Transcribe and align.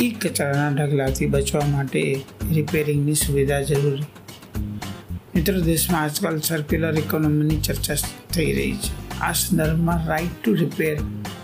ઈ 0.00 0.10
કચરાના 0.10 0.84
ઢગલાથી 0.84 1.26
બચવા 1.26 1.66
માટે 1.66 2.24
રિપેરિંગની 2.52 3.14
સુવિધા 3.14 3.62
જરૂરી. 3.62 4.02
મિત્રો, 5.34 5.60
દેશમાં 5.60 6.02
આજકાલ 6.02 6.40
સર્ક્યુલર 6.40 6.98
ઇકોનોમીની 6.98 7.60
ચર્ચા 7.60 7.94
થઈ 8.34 8.52
રહી 8.52 8.72
છે. 8.72 9.20
આ 9.20 9.32
સંદર્ભમાં 9.32 10.06
રાઇટ 10.06 10.44
ટુ 10.44 10.54
રિપેર 10.54 10.96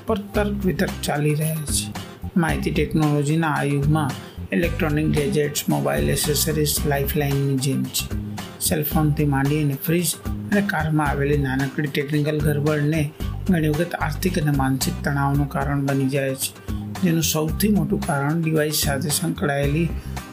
પર 0.06 0.18
તર્ક 0.18 0.66
વિતર્ક 0.66 0.90
ચાલી 1.02 1.34
રહ્યા 1.34 1.54
છે. 1.54 1.94
માહિતી 2.36 2.70
ટેકનોલોજીના 2.70 3.48
આ 3.48 3.62
યુગમાં 3.62 4.10
ઇલેક્ટ્રોનિક 4.52 5.06
ગેજેટ્સ 5.06 5.68
મોબાઈલ 5.68 6.10
એસેસરીઝ 6.10 6.76
લાઇફલાઇનની 6.86 7.58
જેમ 7.58 7.84
છે. 7.84 8.36
સેલફોનથી 8.60 9.24
માંડી 9.24 9.62
અને 9.62 9.76
ફ્રીજ 9.86 10.14
અને 10.26 10.60
કારમાં 10.60 11.08
આવેલી 11.08 11.38
નાનકડી 11.38 11.88
ટેકનિકલ 11.88 12.38
ગરબડને 12.38 13.10
ઘણી 13.50 13.68
વખત 13.68 13.94
આર્થિક 13.94 14.38
અને 14.38 14.50
માનસિક 14.50 14.94
તણાવનું 15.04 15.48
કારણ 15.48 15.86
બની 15.86 16.08
જાય 16.08 16.34
છે. 16.34 16.81
જેનું 17.02 17.22
સૌથી 17.22 17.68
મોટું 17.68 18.00
કારણ 18.06 18.42
ડિવાઇસ 18.42 18.74
સાથે 18.74 19.10
સંકળાયેલી 19.10 19.88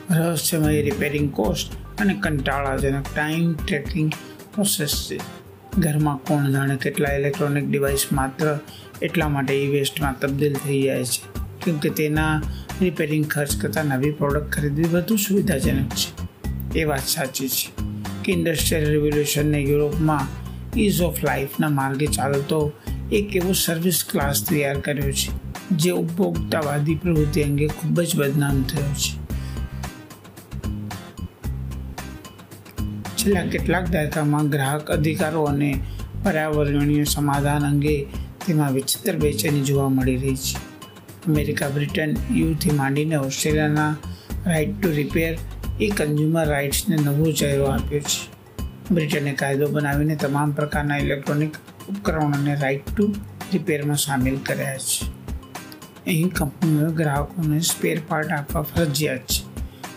રહસ્યમય 0.09 0.81
રિપેરિંગ 0.81 1.31
કોસ્ટ 1.31 2.01
અને 2.01 2.13
કંટાળાજનક 2.13 3.05
ટાઈમ 3.15 3.53
ટ્રેકિંગ 3.53 4.11
પ્રોસેસ 4.53 5.07
છે. 5.09 5.17
ઘરમાં 5.77 6.17
કોણ 6.17 6.51
જાણે 6.51 6.75
કેટલા 6.75 7.13
ઇલેક્ટ્રોનિક 7.13 7.69
ડિવાઇસ 7.69 8.05
માત્ર 8.11 8.57
એટલા 9.01 9.29
માટે 9.29 9.53
ઈ 9.53 9.67
વેસ્ટમાં 9.67 10.19
તબદીલ 10.19 10.53
થઈ 10.53 10.81
જાય 10.81 11.03
છે 11.03 11.21
કેમ 11.65 11.77
કે 11.77 11.89
તેના 11.89 12.41
રિપેરિંગ 12.81 13.25
ખર્ચ 13.25 13.61
કરતાં 13.61 13.85
નવી 13.85 14.11
પ્રોડક્ટ 14.11 14.49
ખરીદવી 14.49 14.83
વધુ 14.83 15.15
સુવિધાજનક 15.15 15.89
છે. 15.89 16.79
એ 16.79 16.83
વાત 16.83 17.05
સાચી 17.07 17.49
છે 17.49 17.83
કે 18.23 18.31
ઇન્ડસ્ટ્રીયલ 18.31 18.89
રિવોલ્યુશનને 18.89 19.61
યુરોપમાં 19.61 20.27
ઇઝ 20.79 21.01
ઓફ 21.01 21.23
લાઈફના 21.23 21.69
માર્ગે 21.69 22.07
ચાલતો 22.07 22.73
એક 23.11 23.35
એવો 23.35 23.53
સર્વિસ 23.53 24.03
ક્લાસ 24.11 24.49
તૈયાર 24.49 24.79
કર્યો 24.79 25.11
છે. 25.11 25.48
જે 25.71 25.91
ઉપભોક્તાવાદી 25.91 26.95
પ્રવૃત્તિ 26.95 27.43
અંગે 27.43 27.67
ખૂબ 27.67 28.01
જ 28.01 28.15
બદનામ 28.15 28.63
થયો 28.63 28.93
છે. 28.93 29.29
છેલ્લા 33.17 33.45
કેટલાક 33.45 33.89
દાયકામાં 33.89 34.49
ગ્રાહક 34.49 34.91
અધિકારો 34.91 35.43
અને 35.43 35.79
પર્યાવરણીય 36.23 37.03
સમાધાન 37.03 37.63
અંગે 37.63 38.05
તેમાં 38.47 38.73
વિચિત્ર 38.73 39.15
બેચેની 39.15 39.61
જોવા 39.61 39.89
મળી 39.89 40.17
રહી 40.17 40.35
છે. 40.35 40.57
અમેરિકા, 41.27 41.69
બ્રિટન 41.69 42.15
યુથી 42.33 42.71
માંડીને 42.71 43.15
ઓસ્ટ્રેલિયાના 43.15 43.97
રાઇટ 44.45 44.81
ટુ 44.81 44.89
રિપેર 44.91 45.37
એ 45.81 45.89
કન્ઝ્યુમર 45.89 46.47
રાઇટ્સને 46.47 46.95
નવો 46.95 47.31
ચહેરો 47.31 47.63
આપ્યો 47.63 47.99
છે. 47.99 48.39
બ્રિટને 48.91 49.33
કાયદો 49.33 49.67
બનાવીને 49.67 50.15
તમામ 50.15 50.51
પ્રકારના 50.51 50.97
ઇલેક્ટ્રોનિક 50.97 51.55
ઉપકરણોને 51.89 52.55
રાઇટ 52.55 52.95
ટુ 52.95 53.15
રિપેરમાં 53.53 53.97
સામેલ 53.97 54.37
કર્યા 54.45 54.77
છે. 54.77 55.18
અહીં 56.07 56.29
કંપનીઓ 56.29 56.89
ગ્રાહકોને 56.89 57.59
સ્પેર 57.59 58.01
પાર્ટ 58.07 58.31
આપવા 58.31 58.61
ફરજિયાત 58.61 59.19
છે. 59.19 59.49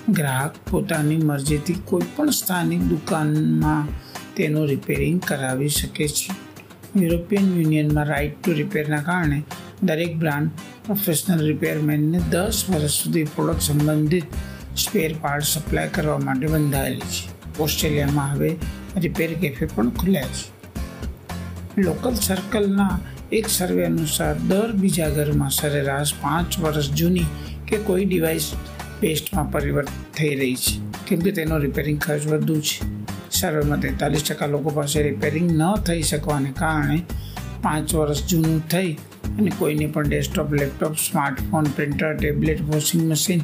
ગ્રાહક 0.08 0.54
પોતાની 0.70 1.16
મરજીથી 1.16 1.74
કોઈપણ 1.84 2.30
સ્થાનિક 2.30 2.80
દુકાનમાં 2.80 3.88
તેનું 4.36 4.66
રિપેરિંગ 4.66 5.20
કરાવી 5.20 5.68
શકે 5.68 6.08
છે. 6.08 6.34
યુરોપિયન 6.96 7.56
યુનિયનમાં 7.56 8.04
રાઇટ 8.04 8.42
ટુ 8.42 8.52
રિપેરના 8.52 9.02
કારણે 9.02 9.42
દરેક 9.82 10.16
બ્રાન્ડ 10.16 10.50
પ્રોફેશનલ 10.86 11.46
રિપેરમેનને 11.46 12.18
દસ 12.18 12.64
વર્ષ 12.70 12.90
સુધી 12.90 13.24
પ્રોડક્ટ 13.24 13.60
સંબંધિત 13.60 14.24
સ્પેર 14.76 15.14
પાર્ટ 15.20 15.44
સપ્લાય 15.44 15.88
કરવા 15.88 16.18
માટે 16.18 16.46
બંધાયેલી 16.46 17.00
છે. 17.00 17.58
ઓસ્ટ્રેલિયામાં 17.62 18.32
હવે 18.32 18.56
રિપેર 18.96 19.34
કેફે 19.34 19.66
પણ 19.66 19.90
ખુલ્યા 19.90 20.22
છે. 20.22 20.52
લોકલ 21.80 22.14
સર્કલના 22.14 23.00
એક 23.32 23.48
સર્વે 23.48 23.84
અનુસાર 23.84 24.34
દર 24.48 24.72
બીજા 24.72 25.08
ઘરમાં 25.08 25.50
સરેરાશ 25.50 26.12
પાંચ 26.14 26.58
વર્ષ 26.58 26.90
જૂની 26.90 27.24
કે 27.68 27.76
કોઈ 27.76 28.04
ડિવાઇસ 28.04 28.52
પેસ્ટમાં 29.00 29.52
પરિવર્તન 29.52 30.04
થઈ 30.18 30.34
રહી 30.34 30.54
છે. 30.54 30.80
કેમ 31.06 31.20
કે 31.20 31.30
તેનો 31.30 31.58
રિપેરિંગ 31.58 32.00
ખર્ચ 32.00 32.26
વધુ 32.26 32.60
છે. 32.60 33.06
સર્વેમાં 33.30 33.80
તેતાલીસ 33.80 34.22
ટકા 34.22 34.46
લોકો 34.46 34.70
પાસે 34.70 35.02
રિપેરિંગ 35.02 35.50
ન 35.50 35.74
થઈ 35.76 36.02
શકવાને 36.02 36.52
કારણે 36.58 37.02
પાંચ 37.62 37.94
વર્ષ 37.94 38.26
જૂનું 38.26 38.68
થઈ 38.68 38.92
અને 39.38 39.52
કોઈને 39.58 39.86
પણ 39.86 40.08
desktop 40.08 40.52
laptop 40.52 40.94
smartphone 40.96 41.64
printer 41.64 42.16
tablet 42.16 42.62
washing 42.62 43.10
machine 43.10 43.40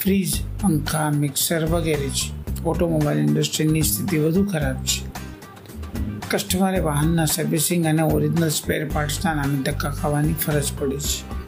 fridge 0.00 0.32
પંખા 0.62 1.10
મિક્સર 1.10 1.66
વગેરે 1.66 2.08
છે. 2.08 2.62
ઓટોમોબાઈલ 2.64 3.18
ઇન્ડસ્ટ્રીની 3.18 3.82
સ્થિતિ 3.82 4.18
વધુ 4.18 4.44
ખરાબ 4.44 4.76
છે. 4.76 5.11
કસ્ટમરે 6.32 6.78
વાહનના 6.78 7.24
સર્વિસિંગ 7.24 7.86
અને 7.86 8.02
ઓરિજિનલ 8.02 8.48
સ્પેર 8.48 8.88
પાર્ટ્સના 8.88 9.34
નામે 9.34 9.62
ધક્કા 9.62 9.90
ખાવાની 9.90 10.32
ફરજ 10.32 10.72
પડે 10.78 10.96
છે. 10.96 11.42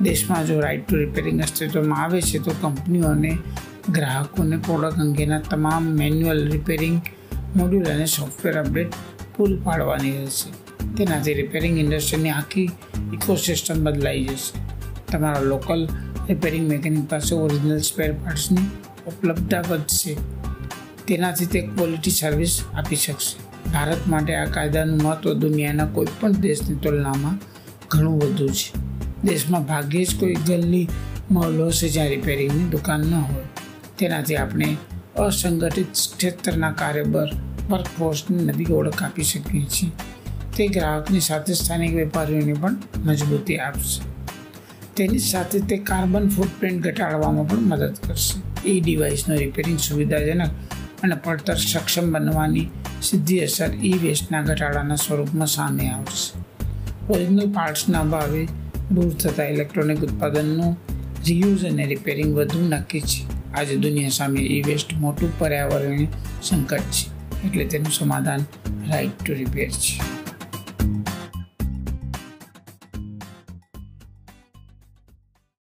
દેશમાં 0.00 0.46
જો 0.46 0.60
રાઇટ 0.60 0.88
ટુ 0.88 0.96
રિપેરિંગ 0.96 1.42
અસ્તિત્વમાં 1.42 2.04
આવે 2.04 2.20
છે, 2.20 2.38
તો 2.38 2.50
કંપનીઓને 2.50 3.38
ગ્રાહકોને 3.88 4.56
પ્રોડક્ટ 4.56 4.98
અંગેના 4.98 5.38
તમામ 5.38 5.84
મેન્યુઅલ 5.84 6.50
રિપેરિંગ 6.50 7.00
મોડ્યુલ 7.56 7.84
અને 7.84 8.06
સોફ્ટવેર 8.06 8.60
અપડેટ 8.60 8.92
પૂરી 9.36 9.56
પાડવાની 9.56 10.10
રહેશે. 10.10 10.50
તેનાથી 10.94 11.34
રિપેરિંગ 11.34 11.78
ઇન્ડસ્ટ્રીની 11.78 12.30
આખી 12.30 12.70
ઇકોસિસ્ટમ 13.12 13.84
બદલાઈ 13.84 14.24
જશે. 14.24 14.60
તમારા 15.12 15.40
લોકલ 15.40 15.88
રિપેરિંગ 16.28 16.68
મેકેનિક 16.68 17.08
પાસે 17.10 17.34
ઓરિજિનલ 17.34 17.78
સ્પેર 17.78 18.12
પાર્ટ્સની 18.12 18.66
ઉપલબ્ધતા 19.06 19.60
વધશે. 19.60 20.14
તેનાથી 21.08 21.46
તે 21.46 21.60
ક્વોલિટી 21.60 22.10
સર્વિસ 22.10 22.60
આપી 22.74 22.96
શકશે. 22.96 23.51
ભારત 23.72 23.96
માટે 24.06 24.34
આ 24.34 24.44
કાયદાનું 24.44 25.00
મહત્ત્વ 25.02 25.32
દુનિયાના 25.32 25.86
કોઈપણ 25.86 26.32
દેશની 26.32 26.76
તુલનામાં 26.76 27.38
ઘણું 27.90 28.18
વધુ 28.18 28.48
છે. 28.48 28.72
દેશમાં 29.24 29.66
ભાગ્યે 29.66 30.04
જ 30.04 30.20
કોઈ 30.20 30.34
ગલ્લી 30.34 30.88
મોલ 31.30 31.66
હશે 31.66 31.88
જ્યાં 31.88 32.08
રિપેરિંગની 32.08 32.64
દુકાન 32.64 33.00
ન 33.00 33.14
હોય. 33.14 33.42
તેનાથી 33.98 34.36
આપણે 34.36 34.76
અસંગઠિત 35.16 35.86
ક્ષેત્રના 35.92 36.72
કાર્યબર 36.72 37.28
વર્કફોર્સને 37.70 38.52
નવી 38.52 38.66
ઓળખ 38.72 39.02
આપી 39.02 39.22
શકીએ 39.22 39.64
છીએ. 39.64 39.90
તે 40.56 40.68
ગ્રાહકની 40.68 41.20
સાથે 41.20 41.54
સ્થાનિક 41.54 41.94
વેપારીઓને 41.94 42.52
પણ 42.52 42.76
મજબૂતી 43.04 43.56
આપશે. 43.58 44.00
તેની 44.96 45.18
સાથે 45.18 45.58
તે 45.60 45.76
કાર્બન 45.76 46.28
ફૂટપ્રિન્ટ 46.28 46.82
ઘટાડવામાં 46.82 47.48
પણ 47.48 47.58
મદદ 47.58 47.94
કરશે. 48.08 48.68
એ 48.68 48.80
ડિવાઇસનો 48.80 49.34
રિપેરિંગ 49.34 49.78
સુવિધાજનક 49.78 50.50
અને 51.02 51.14
પડતર 51.14 51.54
સક્ષમ 51.54 52.12
બનવાની 52.12 52.68
સીધી 53.02 53.38
અસર 53.40 53.70
ઈ 53.84 53.92
વેસ્ટના 53.92 54.42
ઘટાડાના 54.42 54.94
સ્વરૂપમાં 54.94 55.46
સામે 55.46 55.88
આવશે. 55.88 56.38
ઓરિજિનલ 57.12 57.52
પાર્ટ્સના 57.52 58.00
અભાવે 58.00 58.48
દૂર 58.94 59.12
થતા 59.14 59.44
ઇલેક્ટ્રોનિક 59.44 59.98
ઉત્પાદનનું 59.98 60.76
રિયુઝ 61.26 61.64
અને 61.64 61.86
રિપેરિંગ 61.86 62.34
વધુ 62.34 62.68
નક્કી 62.68 63.00
છે. 63.00 63.52
આજે 63.54 63.76
દુનિયા 63.76 64.08
સામે 64.08 64.40
ઈ 64.40 64.62
વેસ્ટ 64.62 64.92
મોટું 64.94 65.38
પર્યાવરણીય 65.38 66.06
સંકટ 66.42 66.80
છે. 66.80 67.12
એટલે 67.46 67.64
તેનું 67.64 67.92
સમાધાન 67.92 68.40
રાઇટ 68.88 69.24
ટુ 69.24 69.32
રિપેર 69.32 69.70
છે. 69.70 70.00